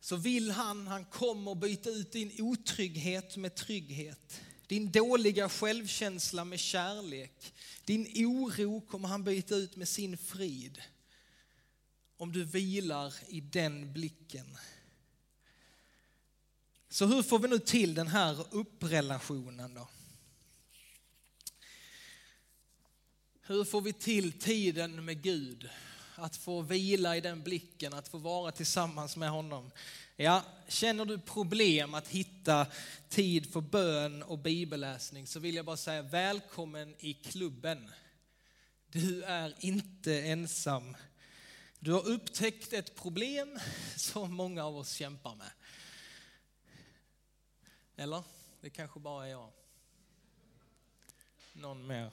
Så 0.00 0.16
vill 0.16 0.50
han, 0.50 0.86
han 0.86 1.04
kommer 1.04 1.54
byta 1.54 1.90
ut 1.90 2.12
din 2.12 2.32
otrygghet 2.38 3.36
med 3.36 3.54
trygghet. 3.54 4.40
Din 4.68 4.90
dåliga 4.90 5.48
självkänsla 5.48 6.44
med 6.44 6.60
kärlek. 6.60 7.54
Din 7.84 8.26
oro 8.26 8.80
kommer 8.80 9.08
han 9.08 9.24
byta 9.24 9.54
ut 9.54 9.76
med 9.76 9.88
sin 9.88 10.18
frid. 10.18 10.82
Om 12.16 12.32
du 12.32 12.44
vilar 12.44 13.14
i 13.28 13.40
den 13.40 13.92
blicken. 13.92 14.58
Så 16.88 17.06
hur 17.06 17.22
får 17.22 17.38
vi 17.38 17.48
nu 17.48 17.58
till 17.58 17.94
den 17.94 18.08
här 18.08 18.46
upprelationen 18.50 19.74
då? 19.74 19.88
Hur 23.42 23.64
får 23.64 23.80
vi 23.80 23.92
till 23.92 24.32
tiden 24.32 25.04
med 25.04 25.22
Gud? 25.22 25.68
Att 26.14 26.36
få 26.36 26.62
vila 26.62 27.16
i 27.16 27.20
den 27.20 27.42
blicken, 27.42 27.94
att 27.94 28.08
få 28.08 28.18
vara 28.18 28.52
tillsammans 28.52 29.16
med 29.16 29.30
honom. 29.30 29.70
Ja, 30.20 30.42
känner 30.68 31.04
du 31.04 31.18
problem 31.18 31.94
att 31.94 32.08
hitta 32.08 32.66
tid 33.08 33.52
för 33.52 33.60
bön 33.60 34.22
och 34.22 34.38
bibelläsning 34.38 35.26
så 35.26 35.40
vill 35.40 35.54
jag 35.54 35.64
bara 35.64 35.76
säga 35.76 36.02
välkommen 36.02 36.94
i 36.98 37.14
klubben. 37.14 37.90
Du 38.88 39.22
är 39.22 39.54
inte 39.60 40.22
ensam. 40.22 40.96
Du 41.78 41.92
har 41.92 42.08
upptäckt 42.08 42.72
ett 42.72 42.94
problem 42.94 43.58
som 43.96 44.34
många 44.34 44.64
av 44.64 44.76
oss 44.76 44.92
kämpar 44.92 45.34
med. 45.34 45.50
Eller? 47.96 48.22
Det 48.60 48.70
kanske 48.70 49.00
bara 49.00 49.26
är 49.26 49.30
jag. 49.30 49.50
Någon 51.52 51.86
mer? 51.86 52.12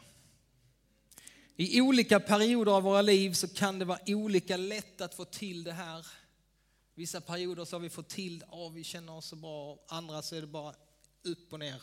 I 1.55 1.81
olika 1.81 2.19
perioder 2.19 2.71
av 2.71 2.83
våra 2.83 3.01
liv 3.01 3.33
så 3.33 3.47
kan 3.47 3.79
det 3.79 3.85
vara 3.85 3.99
olika 4.05 4.57
lätt 4.57 5.01
att 5.01 5.15
få 5.15 5.25
till 5.25 5.63
det 5.63 5.73
här. 5.73 6.05
Vissa 6.95 7.21
perioder 7.21 7.65
så 7.65 7.75
har 7.75 7.81
vi 7.81 7.89
fått 7.89 8.09
till 8.09 8.39
det, 8.39 8.45
oh, 8.51 8.73
vi 8.73 8.83
känner 8.83 9.13
oss 9.13 9.25
så 9.25 9.35
bra, 9.35 9.79
andra 9.87 10.21
så 10.21 10.35
är 10.35 10.41
det 10.41 10.47
bara 10.47 10.75
upp 11.23 11.53
och 11.53 11.59
ner. 11.59 11.81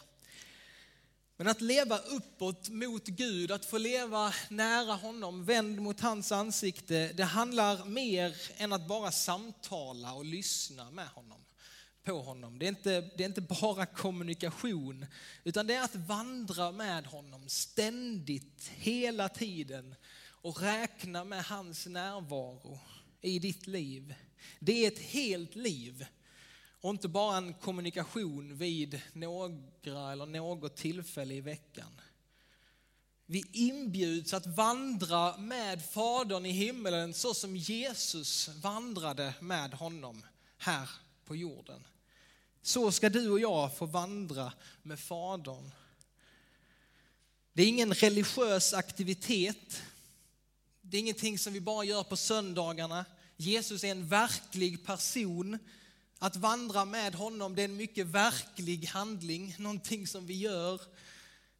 Men 1.37 1.49
att 1.49 1.61
leva 1.61 1.99
uppåt 1.99 2.69
mot 2.69 3.07
Gud, 3.07 3.51
att 3.51 3.65
få 3.65 3.79
leva 3.79 4.35
nära 4.49 4.93
honom, 4.93 5.45
vänd 5.45 5.81
mot 5.81 6.01
hans 6.01 6.33
ansikte, 6.33 7.13
det 7.13 7.25
handlar 7.25 7.85
mer 7.85 8.37
än 8.57 8.73
att 8.73 8.89
bara 8.89 9.13
samtala 9.13 10.13
och 10.13 10.25
lyssna 10.25 10.91
med 10.91 11.09
honom 11.09 11.45
på 12.05 12.23
honom. 12.23 12.59
Det 12.59 12.67
är, 12.67 12.69
inte, 12.69 13.01
det 13.17 13.23
är 13.25 13.29
inte 13.29 13.41
bara 13.41 13.87
kommunikation, 13.87 15.07
utan 15.45 15.67
det 15.67 15.75
är 15.75 15.85
att 15.85 15.95
vandra 15.95 16.73
med 16.73 17.07
honom 17.07 17.49
ständigt, 17.49 18.71
hela 18.75 19.29
tiden 19.29 19.95
och 20.25 20.63
räkna 20.63 21.25
med 21.25 21.45
hans 21.45 21.87
närvaro 21.87 22.81
i 23.21 23.39
ditt 23.39 23.67
liv. 23.67 24.15
Det 24.59 24.85
är 24.85 24.89
ett 24.89 24.99
helt 24.99 25.55
liv 25.55 26.07
och 26.81 26.91
inte 26.91 27.09
bara 27.09 27.37
en 27.37 27.55
kommunikation 27.55 28.57
vid 28.57 29.01
några 29.13 30.13
eller 30.13 30.27
något 30.27 30.77
tillfälle 30.77 31.35
i 31.35 31.41
veckan. 31.41 32.01
Vi 33.27 33.45
inbjuds 33.53 34.35
att 34.35 34.47
vandra 34.47 35.37
med 35.37 35.85
Fadern 35.85 36.47
i 36.47 36.51
himmelen 36.51 37.15
så 37.15 37.35
som 37.35 37.57
Jesus 37.57 38.49
vandrade 38.49 39.35
med 39.41 39.75
honom 39.75 40.27
här 40.57 40.91
på 41.25 41.37
jorden. 41.37 41.87
Så 42.63 42.93
ska 42.93 43.09
du 43.09 43.31
och 43.31 43.41
jag 43.41 43.77
få 43.77 43.87
vandra 43.87 44.53
med 44.83 45.01
Fadern. 45.01 45.71
Det 47.53 47.63
är 47.63 47.69
ingen 47.69 47.95
religiös 47.95 48.75
aktivitet. 48.75 49.83
Det 50.81 50.97
är 50.97 51.01
ingenting 51.01 51.39
som 51.39 51.53
vi 51.53 51.61
bara 51.61 51.85
gör 51.85 52.03
på 52.03 52.17
söndagarna. 52.17 53.05
Jesus 53.43 53.85
är 53.85 53.91
en 53.91 54.09
verklig 54.09 54.87
person. 54.87 55.59
Att 56.19 56.37
vandra 56.37 56.85
med 56.85 57.15
honom 57.15 57.55
det 57.55 57.63
är 57.63 57.65
en 57.65 57.77
mycket 57.77 58.07
verklig 58.07 58.87
handling, 58.87 59.55
någonting 59.59 60.07
som 60.07 60.27
vi 60.27 60.35
gör. 60.35 60.81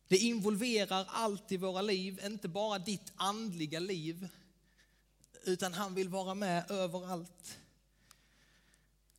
Det 0.09 0.17
involverar 0.17 1.07
allt 1.09 1.53
i 1.53 1.57
våra 1.57 1.83
liv, 1.83 2.21
inte 2.25 2.49
bara 2.49 2.79
ditt 2.79 3.13
andliga 3.17 3.81
liv, 3.81 4.29
utan 5.45 5.75
han 5.75 5.95
vill 5.95 6.09
vara 6.09 6.35
med 6.35 6.71
överallt. 6.71 7.59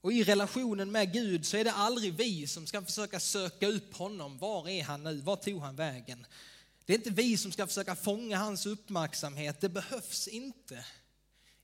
Och 0.01 0.13
i 0.13 0.23
relationen 0.23 0.91
med 0.91 1.13
Gud 1.13 1.45
så 1.45 1.57
är 1.57 1.63
det 1.63 1.73
aldrig 1.73 2.13
vi 2.13 2.47
som 2.47 2.67
ska 2.67 2.81
försöka 2.81 3.19
söka 3.19 3.67
upp 3.67 3.95
honom. 3.95 4.37
Var 4.37 4.69
är 4.69 4.83
han 4.83 5.03
nu? 5.03 5.21
Var 5.21 5.35
tog 5.35 5.61
han 5.61 5.75
vägen? 5.75 6.25
Det 6.85 6.93
är 6.93 6.97
inte 6.97 7.09
vi 7.09 7.37
som 7.37 7.51
ska 7.51 7.67
försöka 7.67 7.95
fånga 7.95 8.37
hans 8.37 8.65
uppmärksamhet. 8.65 9.61
Det 9.61 9.69
behövs 9.69 10.27
inte. 10.27 10.85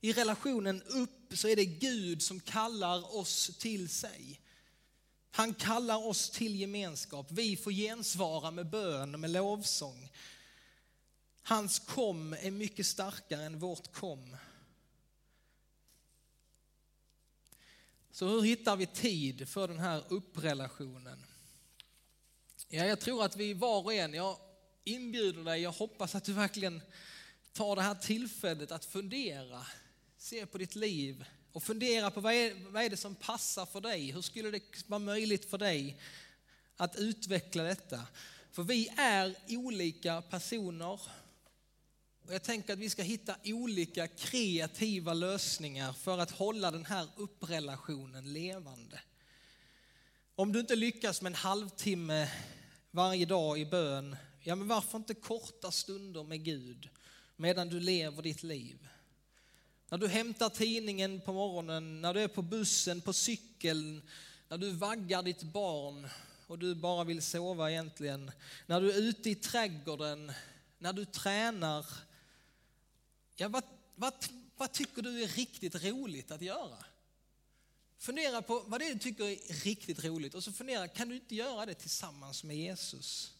I 0.00 0.12
relationen 0.12 0.82
upp 0.82 1.32
så 1.38 1.48
är 1.48 1.56
det 1.56 1.64
Gud 1.64 2.22
som 2.22 2.40
kallar 2.40 3.16
oss 3.16 3.56
till 3.58 3.88
sig. 3.88 4.40
Han 5.30 5.54
kallar 5.54 6.06
oss 6.06 6.30
till 6.30 6.60
gemenskap. 6.60 7.26
Vi 7.30 7.56
får 7.56 7.72
gensvara 7.72 8.50
med 8.50 8.70
bön 8.70 9.14
och 9.14 9.20
med 9.20 9.30
lovsång. 9.30 10.12
Hans 11.42 11.78
kom 11.78 12.32
är 12.32 12.50
mycket 12.50 12.86
starkare 12.86 13.42
än 13.42 13.58
vårt 13.58 13.92
kom. 13.92 14.36
Så 18.12 18.28
hur 18.28 18.42
hittar 18.42 18.76
vi 18.76 18.86
tid 18.86 19.48
för 19.48 19.68
den 19.68 19.78
här 19.78 20.04
upprelationen? 20.08 21.26
Ja, 22.68 22.84
jag 22.84 23.00
tror 23.00 23.24
att 23.24 23.36
vi 23.36 23.54
var 23.54 23.84
och 23.84 23.94
en, 23.94 24.14
jag 24.14 24.36
inbjuder 24.84 25.44
dig, 25.44 25.60
jag 25.60 25.72
hoppas 25.72 26.14
att 26.14 26.24
du 26.24 26.32
verkligen 26.32 26.82
tar 27.52 27.76
det 27.76 27.82
här 27.82 27.94
tillfället 27.94 28.72
att 28.72 28.84
fundera, 28.84 29.66
se 30.22 30.46
på 30.46 30.58
ditt 30.58 30.74
liv 30.74 31.24
och 31.52 31.62
fundera 31.62 32.10
på 32.10 32.20
vad 32.20 32.34
är, 32.34 32.54
vad 32.70 32.82
är 32.82 32.90
det 32.90 32.96
som 32.96 33.14
passar 33.14 33.66
för 33.66 33.80
dig? 33.80 34.10
Hur 34.10 34.22
skulle 34.22 34.50
det 34.50 34.60
vara 34.86 34.98
möjligt 34.98 35.50
för 35.50 35.58
dig 35.58 36.00
att 36.76 36.96
utveckla 36.96 37.62
detta? 37.62 38.06
För 38.52 38.62
vi 38.62 38.88
är 38.96 39.36
olika 39.48 40.22
personer 40.22 41.00
och 42.26 42.32
jag 42.32 42.42
tänker 42.42 42.72
att 42.72 42.78
vi 42.78 42.90
ska 42.90 43.02
hitta 43.02 43.36
olika 43.44 44.08
kreativa 44.08 45.14
lösningar 45.14 45.92
för 45.92 46.18
att 46.18 46.30
hålla 46.30 46.70
den 46.70 46.86
här 46.86 47.08
upprelationen 47.16 48.32
levande. 48.32 49.00
Om 50.34 50.52
du 50.52 50.60
inte 50.60 50.76
lyckas 50.76 51.22
med 51.22 51.30
en 51.30 51.36
halvtimme 51.36 52.30
varje 52.90 53.26
dag 53.26 53.60
i 53.60 53.66
bön, 53.66 54.16
ja 54.40 54.54
men 54.54 54.68
varför 54.68 54.98
inte 54.98 55.14
korta 55.14 55.70
stunder 55.70 56.24
med 56.24 56.44
Gud 56.44 56.88
medan 57.36 57.68
du 57.68 57.80
lever 57.80 58.22
ditt 58.22 58.42
liv? 58.42 58.88
När 59.90 59.98
du 59.98 60.08
hämtar 60.08 60.48
tidningen 60.48 61.20
på 61.20 61.32
morgonen, 61.32 62.00
när 62.00 62.14
du 62.14 62.20
är 62.20 62.28
på 62.28 62.42
bussen, 62.42 63.00
på 63.00 63.12
cykeln, 63.12 64.02
när 64.48 64.58
du 64.58 64.70
vaggar 64.70 65.22
ditt 65.22 65.42
barn 65.42 66.08
och 66.46 66.58
du 66.58 66.74
bara 66.74 67.04
vill 67.04 67.22
sova 67.22 67.70
egentligen, 67.70 68.32
när 68.66 68.80
du 68.80 68.92
är 68.92 68.98
ute 68.98 69.30
i 69.30 69.34
trädgården, 69.34 70.32
när 70.78 70.92
du 70.92 71.04
tränar, 71.04 71.86
Ja, 73.36 73.48
vad, 73.48 73.64
vad, 73.94 74.14
vad 74.56 74.72
tycker 74.72 75.02
du 75.02 75.22
är 75.22 75.28
riktigt 75.28 75.84
roligt 75.84 76.30
att 76.30 76.42
göra? 76.42 76.84
Fundera 77.98 78.42
på 78.42 78.62
vad 78.66 78.80
det 78.80 78.86
är 78.86 78.94
du 78.94 79.00
tycker 79.00 79.24
är 79.24 79.64
riktigt 79.64 80.04
roligt 80.04 80.34
och 80.34 80.44
så 80.44 80.52
fundera, 80.52 80.88
kan 80.88 81.08
du 81.08 81.14
inte 81.14 81.34
göra 81.34 81.66
det 81.66 81.74
tillsammans 81.74 82.44
med 82.44 82.56
Jesus? 82.56 83.32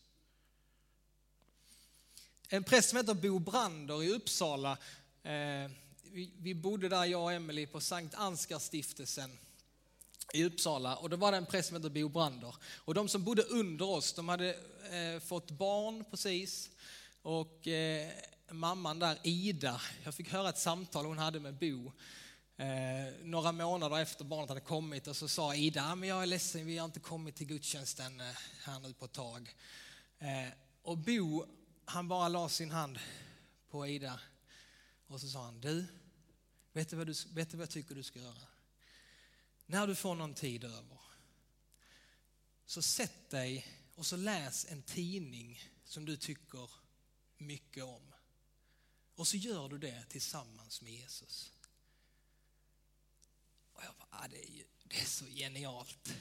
En 2.49 2.65
präst 2.65 2.89
som 2.89 2.97
heter 2.97 3.15
Bo 3.15 3.39
Brander 3.39 4.03
i 4.03 4.11
Uppsala, 4.11 4.79
eh, 5.23 5.71
vi, 6.13 6.33
vi, 6.39 6.55
bodde 6.55 6.89
där 6.89 7.05
jag 7.05 7.23
och 7.23 7.33
Emelie 7.33 7.67
på 7.67 7.81
Sankt 7.81 8.15
Ansgarstiftelsen 8.15 9.39
i 10.33 10.45
Uppsala 10.45 10.97
och 10.97 11.11
då 11.11 11.17
var 11.17 11.33
det 11.33 11.39
en 11.39 11.47
präst 11.47 11.69
som 11.69 11.77
hette 11.77 11.91
Bo 11.91 12.09
Brander. 12.09 12.55
Och 12.77 12.95
de 12.95 13.09
som 13.09 13.25
bodde 13.25 13.43
under 13.43 13.89
oss, 13.89 14.13
de 14.13 14.29
hade 14.29 14.55
eh, 14.91 15.21
fått 15.21 15.51
barn 15.51 16.05
precis 16.11 16.71
och 17.23 17.69
eh, 17.69 18.11
mamman 18.51 18.99
där, 18.99 19.19
Ida, 19.23 19.81
jag 20.05 20.15
fick 20.15 20.33
höra 20.33 20.49
ett 20.49 20.59
samtal 20.59 21.07
hon 21.07 21.19
hade 21.19 21.41
med 21.41 21.55
Bo 21.55 21.93
eh, 22.57 23.15
några 23.23 23.53
månader 23.53 23.99
efter 23.99 24.25
barnet 24.25 24.49
hade 24.49 24.61
kommit 24.61 25.07
och 25.07 25.17
så 25.17 25.29
sa 25.29 25.55
Ida, 25.55 25.85
ah, 25.85 25.95
men 25.95 26.09
jag 26.09 26.23
är 26.23 26.27
ledsen, 26.27 26.67
vi 26.67 26.79
har 26.79 26.85
inte 26.85 27.01
kommit 27.01 27.37
till 27.37 27.47
gudstjänsten 27.47 28.21
eh, 28.21 28.27
här 28.65 28.81
nu 28.81 28.93
på 28.93 29.05
ett 29.05 29.13
tag. 29.13 29.55
Eh, 30.19 30.53
och 30.83 30.99
Bo, 30.99 31.45
han 31.85 32.09
bara 32.09 32.29
la 32.29 32.49
sin 32.49 32.71
hand 32.71 32.99
på 33.71 33.87
Ida 33.87 34.21
och 35.07 35.21
så 35.21 35.29
sa 35.29 35.45
han, 35.45 35.61
du, 35.61 35.87
vet 36.73 36.89
du, 36.89 36.97
vad 36.97 37.07
du, 37.07 37.15
vet 37.33 37.51
du 37.51 37.57
vad 37.57 37.63
jag 37.63 37.71
tycker 37.71 37.95
du 37.95 38.03
ska 38.03 38.19
göra? 38.19 38.47
När 39.67 39.87
du 39.87 39.95
får 39.95 40.15
någon 40.15 40.35
tid 40.35 40.65
över, 40.65 40.99
så 42.67 42.83
sätt 42.83 43.31
dig 43.31 43.67
och 43.95 44.07
så 44.07 44.17
läs 44.17 44.67
en 44.69 44.83
tidning 44.83 45.61
som 45.85 46.05
du 46.05 46.17
tycker 46.17 46.71
mycket 47.39 47.85
om. 47.85 48.15
Och 49.15 49.29
så 49.29 49.37
gör 49.37 49.69
du 49.69 49.79
det 49.79 50.05
tillsammans 50.09 50.83
med 50.83 50.93
Jesus. 50.93 51.53
Och 53.73 53.83
jag 53.85 53.95
bara, 53.99 54.09
ah, 54.11 54.29
det, 54.29 54.45
är 54.45 54.51
ju, 54.51 54.65
det 54.85 55.01
är 55.01 55.07
så 55.07 55.27
genialt. 55.27 56.15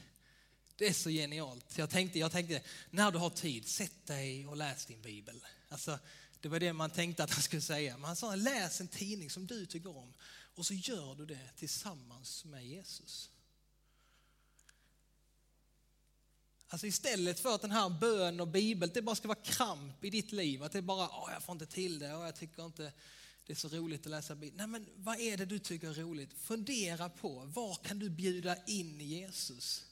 Det 0.76 0.88
är 0.88 0.94
så 0.94 1.10
genialt. 1.10 1.78
Jag 1.78 1.90
tänkte, 1.90 2.20
jag 2.20 2.32
tänkte, 2.32 2.64
när 2.90 3.12
du 3.12 3.18
har 3.18 3.30
tid, 3.30 3.68
sätt 3.68 4.06
dig 4.06 4.48
och 4.48 4.58
läs 4.58 4.86
din 4.86 5.02
bibel. 5.02 5.46
Alltså, 5.70 6.00
det 6.42 6.50
var 6.50 6.60
det 6.60 6.74
man 6.74 6.90
tänkte 6.90 7.24
att 7.24 7.32
han 7.32 7.44
skulle 7.44 7.62
säga. 7.62 7.98
Men 7.98 8.06
han 8.06 8.16
sa, 8.16 8.36
läs 8.36 8.82
en 8.82 8.88
tidning 8.88 9.30
som 9.30 9.48
du 9.48 9.66
tycker 9.66 9.98
om 9.98 10.14
och 10.56 10.66
så 10.66 10.74
gör 10.74 11.16
du 11.16 11.26
det 11.26 11.50
tillsammans 11.56 12.46
med 12.46 12.68
Jesus. 12.68 13.30
Alltså 16.68 16.88
istället 16.88 17.40
för 17.40 17.56
att 17.56 17.62
den 17.62 17.72
här 17.72 17.90
bön 17.90 18.40
och 18.40 18.48
bibel, 18.48 18.92
det 18.94 19.02
bara 19.02 19.16
ska 19.16 19.28
vara 19.28 19.44
kramp 19.44 20.04
i 20.04 20.10
ditt 20.10 20.32
liv. 20.32 20.64
Att 20.64 20.72
det 20.72 20.82
bara, 20.82 21.10
åh 21.10 21.30
jag 21.34 21.44
får 21.44 21.54
inte 21.54 21.66
till 21.66 22.00
det 22.00 22.14
och 22.14 22.26
jag 22.26 22.36
tycker 22.36 22.66
inte 22.66 22.94
det 23.46 23.54
är 23.54 23.58
så 23.58 23.68
roligt 23.68 24.06
att 24.06 24.12
läsa 24.12 24.36
bibeln. 24.36 24.58
Nej 24.58 24.68
men 24.68 24.90
vad 24.96 25.20
är 25.20 25.38
det 25.38 25.46
du 25.46 25.60
tycker 25.60 25.90
är 25.90 25.94
roligt? 25.94 26.34
Fundera 26.34 27.10
på, 27.10 27.46
var 27.46 27.76
kan 27.76 28.00
du 28.00 28.10
bjuda 28.10 28.66
in 28.66 29.02
Jesus? 29.02 29.86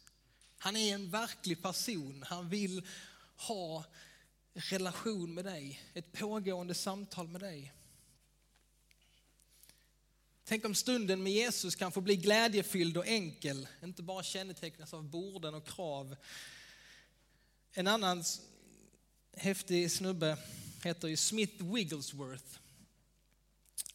Han 0.57 0.75
är 0.75 0.93
en 0.93 1.09
verklig 1.09 1.61
person, 1.61 2.23
han 2.27 2.49
vill 2.49 2.87
ha 3.35 3.83
relation 4.57 5.33
med 5.33 5.45
dig, 5.45 5.81
ett 5.93 6.11
pågående 6.11 6.73
samtal 6.73 7.27
med 7.27 7.41
dig. 7.41 7.73
Tänk 10.43 10.65
om 10.65 10.75
stunden 10.75 11.23
med 11.23 11.33
Jesus 11.33 11.75
kan 11.75 11.91
få 11.91 12.01
bli 12.01 12.15
glädjefylld 12.15 12.97
och 12.97 13.07
enkel, 13.07 13.67
inte 13.83 14.03
bara 14.03 14.23
kännetecknas 14.23 14.93
av 14.93 15.03
borden 15.03 15.53
och 15.53 15.67
krav 15.67 16.15
en 17.77 17.87
annan 17.87 18.23
häftig 19.33 19.91
snubbe 19.91 20.37
heter 20.83 21.07
ju 21.07 21.17
Smith 21.17 21.73
Wigglesworth. 21.73 22.59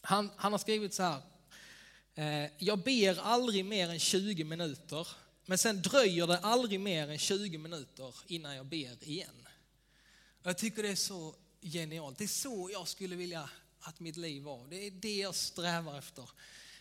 Han, 0.00 0.30
han 0.36 0.52
har 0.52 0.58
skrivit 0.58 0.94
så 0.94 1.02
här. 1.02 1.22
Eh, 2.14 2.50
jag 2.58 2.78
ber 2.78 3.20
aldrig 3.20 3.64
mer 3.64 3.90
än 3.90 3.98
20 3.98 4.44
minuter, 4.44 5.08
men 5.46 5.58
sen 5.58 5.82
dröjer 5.82 6.26
det 6.26 6.38
aldrig 6.38 6.80
mer 6.80 7.10
än 7.10 7.18
20 7.18 7.58
minuter 7.58 8.14
innan 8.26 8.56
jag 8.56 8.66
ber 8.66 9.08
igen. 9.08 9.41
Jag 10.42 10.58
tycker 10.58 10.82
det 10.82 10.88
är 10.88 10.96
så 10.96 11.34
genialt. 11.60 12.18
Det 12.18 12.24
är 12.24 12.28
så 12.28 12.70
jag 12.72 12.88
skulle 12.88 13.16
vilja 13.16 13.50
att 13.80 14.00
mitt 14.00 14.16
liv 14.16 14.42
var. 14.42 14.66
Det 14.66 14.86
är 14.86 14.90
det 14.90 15.16
jag 15.16 15.34
strävar 15.34 15.98
efter. 15.98 16.30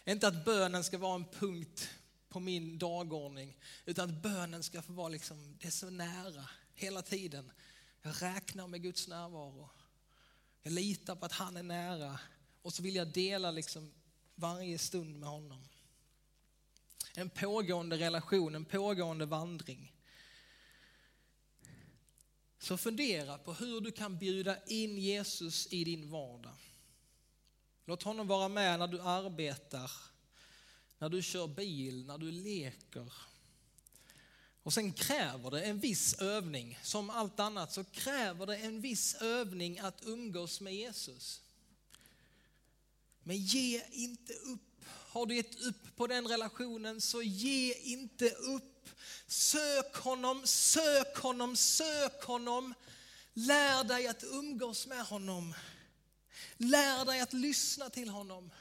Inte 0.06 0.28
att 0.28 0.46
bönen 0.46 0.84
ska 0.84 0.98
vara 0.98 1.16
en 1.16 1.26
punkt 1.26 1.90
på 2.30 2.40
min 2.40 2.78
dagordning, 2.78 3.58
utan 3.86 4.10
att 4.10 4.22
bönen 4.24 4.64
ska 4.64 4.82
få 4.82 4.94
vara 4.94 5.10
liksom, 5.10 5.58
det 5.60 5.68
är 5.68 5.72
så 5.72 5.90
nära 5.90 6.50
hela 6.74 7.02
tiden. 7.02 7.52
Jag 8.02 8.22
räknar 8.22 8.68
med 8.68 8.82
Guds 8.82 9.08
närvaro. 9.08 9.70
Jag 10.64 10.74
litar 10.74 11.16
på 11.16 11.26
att 11.26 11.32
han 11.32 11.58
är 11.58 11.64
nära 11.64 12.20
och 12.62 12.74
så 12.74 12.84
vill 12.84 12.96
jag 12.96 13.08
dela 13.08 13.52
liksom 13.52 13.92
varje 14.36 14.78
stund 14.78 15.20
med 15.20 15.30
honom. 15.30 15.64
En 17.16 17.30
pågående 17.30 17.98
relation, 17.98 18.56
en 18.56 18.66
pågående 18.66 19.26
vandring. 19.26 19.94
Så 22.62 22.78
fundera 22.78 23.38
på 23.38 23.54
hur 23.54 23.82
du 23.82 23.92
kan 23.92 24.18
bjuda 24.18 24.66
in 24.66 24.98
Jesus 24.98 25.68
i 25.74 25.84
din 25.84 26.10
vardag. 26.10 26.58
Låt 27.86 28.04
honom 28.04 28.28
vara 28.28 28.48
med 28.48 28.80
när 28.80 28.88
du 28.88 29.02
arbetar, 29.02 29.92
när 30.98 31.10
du 31.10 31.22
kör 31.22 31.48
bil, 31.48 32.06
när 32.06 32.18
du 32.18 32.32
leker, 32.32 33.14
och 34.64 34.74
sen 34.74 34.94
kräver 34.94 35.52
det 35.52 35.62
en 35.62 35.80
viss 35.80 36.14
övning. 36.14 36.80
Som 36.84 37.10
allt 37.10 37.40
annat 37.40 37.74
så 37.74 37.84
kräver 37.84 38.46
det 38.46 38.58
en 38.58 38.82
viss 38.82 39.16
övning 39.16 39.80
att 39.80 40.06
umgås 40.06 40.62
med 40.62 40.76
Jesus. 40.76 41.42
Men 43.24 43.38
ge 43.38 43.84
inte 43.92 44.34
upp. 44.34 44.71
Har 45.12 45.26
du 45.26 45.36
gett 45.36 45.62
upp 45.62 45.96
på 45.96 46.08
den 46.08 46.28
relationen 46.28 47.02
så 47.02 47.22
ge 47.22 47.74
inte 47.74 48.30
upp. 48.30 48.90
Sök 49.28 49.96
honom, 49.96 50.42
sök 50.46 51.18
honom, 51.18 51.56
sök 51.56 52.24
honom. 52.24 52.74
Lär 53.34 53.84
dig 53.84 54.08
att 54.08 54.24
umgås 54.24 54.88
med 54.88 55.06
honom. 55.06 55.54
Lär 56.58 57.06
dig 57.06 57.20
att 57.20 57.34
lyssna 57.34 57.90
till 57.90 58.10
honom. 58.10 58.52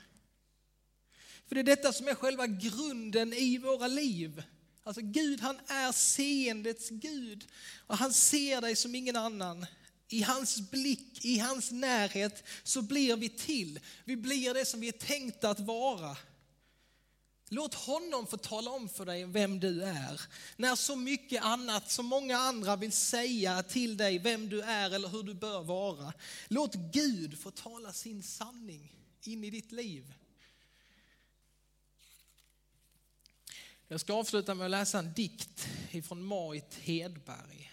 För 1.46 1.54
det 1.54 1.60
är 1.60 1.76
detta 1.76 1.92
som 1.92 2.08
är 2.08 2.14
själva 2.14 2.46
grunden 2.46 3.32
i 3.32 3.58
våra 3.58 3.86
liv. 3.86 4.42
Alltså 4.82 5.00
Gud 5.04 5.40
han 5.40 5.60
är 5.66 5.92
seendets 5.92 6.88
Gud 6.88 7.46
och 7.86 7.98
han 7.98 8.12
ser 8.12 8.60
dig 8.60 8.76
som 8.76 8.94
ingen 8.94 9.16
annan. 9.16 9.66
i 10.08 10.22
hans 10.22 10.70
blick, 10.70 11.24
i 11.24 11.38
hans 11.38 11.70
närhet 11.70 12.44
så 12.62 12.82
blir 12.82 13.16
vi 13.16 13.28
till. 13.28 13.80
Vi 14.04 14.16
blir 14.16 14.54
det 14.54 14.64
som 14.64 14.80
vi 14.80 14.88
är 14.88 14.92
tänkta 14.92 15.50
att 15.50 15.60
vara. 15.60 16.16
Låt 17.52 17.74
honom 17.74 18.26
få 18.26 18.36
tala 18.36 18.70
om 18.70 18.88
för 18.88 19.04
dig 19.04 19.24
vem 19.24 19.60
du 19.60 19.82
är. 19.82 20.20
När 20.56 20.76
så 20.76 20.96
mycket 20.96 21.42
annat, 21.42 21.90
så 21.90 22.02
många 22.02 22.38
andra 22.38 22.76
vill 22.76 22.92
säga 22.92 23.62
till 23.62 23.96
dig 23.96 24.18
vem 24.18 24.48
du 24.48 24.62
är 24.62 24.90
eller 24.90 25.08
hur 25.08 25.22
du 25.22 25.34
bör 25.34 25.62
vara. 25.62 26.12
Låt 26.48 26.74
Gud 26.74 27.38
få 27.38 27.50
tala 27.50 27.92
sin 27.92 28.22
sanning 28.22 28.96
in 29.22 29.44
i 29.44 29.50
ditt 29.50 29.72
liv. 29.72 30.14
Jag 33.88 34.00
ska 34.00 34.14
avsluta 34.14 34.54
med 34.54 34.64
att 34.64 34.70
läsa 34.70 34.98
en 34.98 35.12
dikt 35.12 35.68
ifrån 35.90 36.24
Marit 36.24 36.74
Hedberg. 36.74 37.72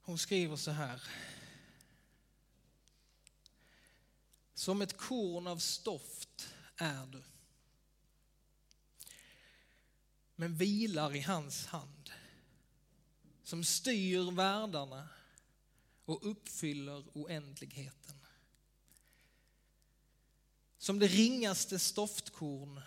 Hon 0.00 0.18
skriver 0.18 0.56
så 0.56 0.70
här. 0.70 1.02
Som 4.60 4.82
ett 4.82 4.96
korn 4.96 5.46
av 5.46 5.58
stoft 5.58 6.48
är 6.76 7.06
du. 7.06 7.22
Men 10.36 10.56
vilar 10.56 11.16
i 11.16 11.20
hans 11.20 11.66
hand. 11.66 12.10
Som 13.42 13.64
styr 13.64 14.30
världarna 14.30 15.08
och 16.04 16.30
uppfyller 16.30 17.04
oändligheten. 17.12 18.26
Som 20.78 20.98
det 20.98 21.06
ringaste 21.06 21.78
stoftkorn 21.78 22.80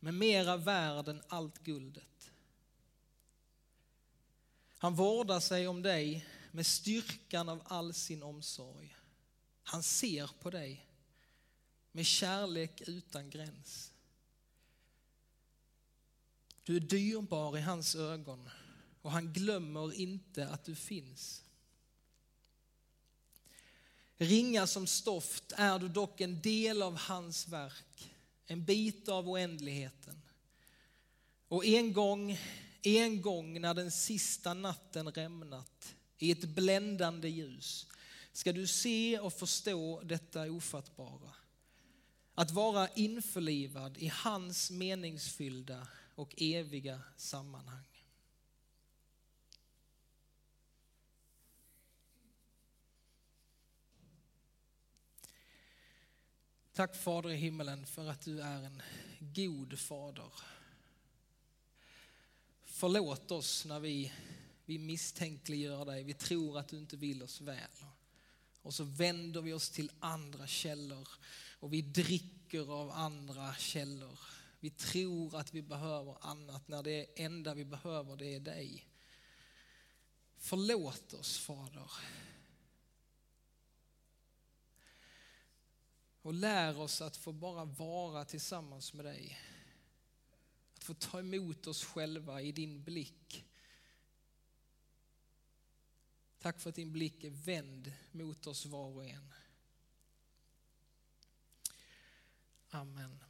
med 0.00 0.14
mera 0.14 0.56
värd 0.56 1.08
än 1.08 1.22
allt 1.28 1.58
guldet. 1.58 2.30
Han 4.78 4.94
vårdar 4.94 5.40
sig 5.40 5.68
om 5.68 5.82
dig 5.82 6.26
med 6.52 6.66
styrkan 6.66 7.48
av 7.48 7.62
all 7.64 7.94
sin 7.94 8.22
omsorg. 8.22 8.96
Han 9.62 9.82
ser 9.82 10.30
på 10.40 10.50
dig 10.50 10.85
med 11.96 12.06
kärlek 12.06 12.82
utan 12.86 13.30
gräns. 13.30 13.92
Du 16.62 16.76
är 16.76 16.80
dyrbar 16.80 17.58
i 17.58 17.60
hans 17.60 17.94
ögon 17.94 18.48
och 19.02 19.12
han 19.12 19.32
glömmer 19.32 19.94
inte 19.94 20.48
att 20.48 20.64
du 20.64 20.74
finns. 20.74 21.42
Ringa 24.16 24.66
som 24.66 24.86
stoft 24.86 25.52
är 25.56 25.78
du 25.78 25.88
dock 25.88 26.20
en 26.20 26.40
del 26.40 26.82
av 26.82 26.96
hans 26.96 27.48
verk, 27.48 28.10
en 28.46 28.64
bit 28.64 29.08
av 29.08 29.28
oändligheten. 29.28 30.22
Och 31.48 31.64
en 31.64 31.92
gång, 31.92 32.38
en 32.82 33.22
gång 33.22 33.60
när 33.60 33.74
den 33.74 33.90
sista 33.90 34.54
natten 34.54 35.12
rämnat 35.12 35.94
i 36.18 36.30
ett 36.30 36.44
bländande 36.44 37.28
ljus 37.28 37.86
ska 38.32 38.52
du 38.52 38.66
se 38.66 39.18
och 39.18 39.32
förstå 39.32 40.00
detta 40.04 40.50
ofattbara. 40.50 41.32
Att 42.38 42.50
vara 42.50 42.88
införlivad 42.88 43.98
i 43.98 44.08
hans 44.08 44.70
meningsfyllda 44.70 45.88
och 46.14 46.34
eviga 46.36 47.00
sammanhang. 47.16 47.84
Tack 56.72 56.96
Fader 56.96 57.30
i 57.30 57.36
himmelen 57.36 57.86
för 57.86 58.08
att 58.08 58.20
du 58.20 58.40
är 58.40 58.62
en 58.62 58.82
god 59.20 59.78
fader. 59.78 60.32
Förlåt 62.64 63.30
oss 63.30 63.64
när 63.64 63.80
vi, 63.80 64.12
vi 64.64 64.78
misstänkliggör 64.78 65.84
dig, 65.84 66.04
vi 66.04 66.14
tror 66.14 66.58
att 66.58 66.68
du 66.68 66.78
inte 66.78 66.96
vill 66.96 67.22
oss 67.22 67.40
väl. 67.40 67.86
Och 68.66 68.74
så 68.74 68.84
vänder 68.84 69.42
vi 69.42 69.52
oss 69.52 69.70
till 69.70 69.90
andra 69.98 70.46
källor 70.46 71.08
och 71.60 71.72
vi 71.72 71.82
dricker 71.82 72.72
av 72.72 72.90
andra 72.90 73.54
källor. 73.54 74.18
Vi 74.60 74.70
tror 74.70 75.36
att 75.36 75.54
vi 75.54 75.62
behöver 75.62 76.16
annat 76.20 76.68
när 76.68 76.82
det 76.82 77.24
enda 77.24 77.54
vi 77.54 77.64
behöver 77.64 78.16
det 78.16 78.34
är 78.34 78.40
dig. 78.40 78.86
Förlåt 80.36 81.14
oss 81.14 81.38
Fader. 81.38 81.90
Och 86.22 86.34
lär 86.34 86.78
oss 86.78 87.00
att 87.00 87.16
få 87.16 87.32
bara 87.32 87.64
vara 87.64 88.24
tillsammans 88.24 88.92
med 88.92 89.04
dig. 89.04 89.38
Att 90.74 90.84
få 90.84 90.94
ta 90.94 91.18
emot 91.18 91.66
oss 91.66 91.84
själva 91.84 92.42
i 92.42 92.52
din 92.52 92.84
blick. 92.84 93.45
Tack 96.46 96.60
för 96.60 96.70
att 96.70 96.76
din 96.76 96.92
blick 96.92 97.24
är 97.24 97.30
vänd 97.30 97.92
mot 98.12 98.46
oss 98.46 98.66
var 98.66 98.88
och 98.88 99.04
en. 99.04 99.34
Amen. 102.70 103.25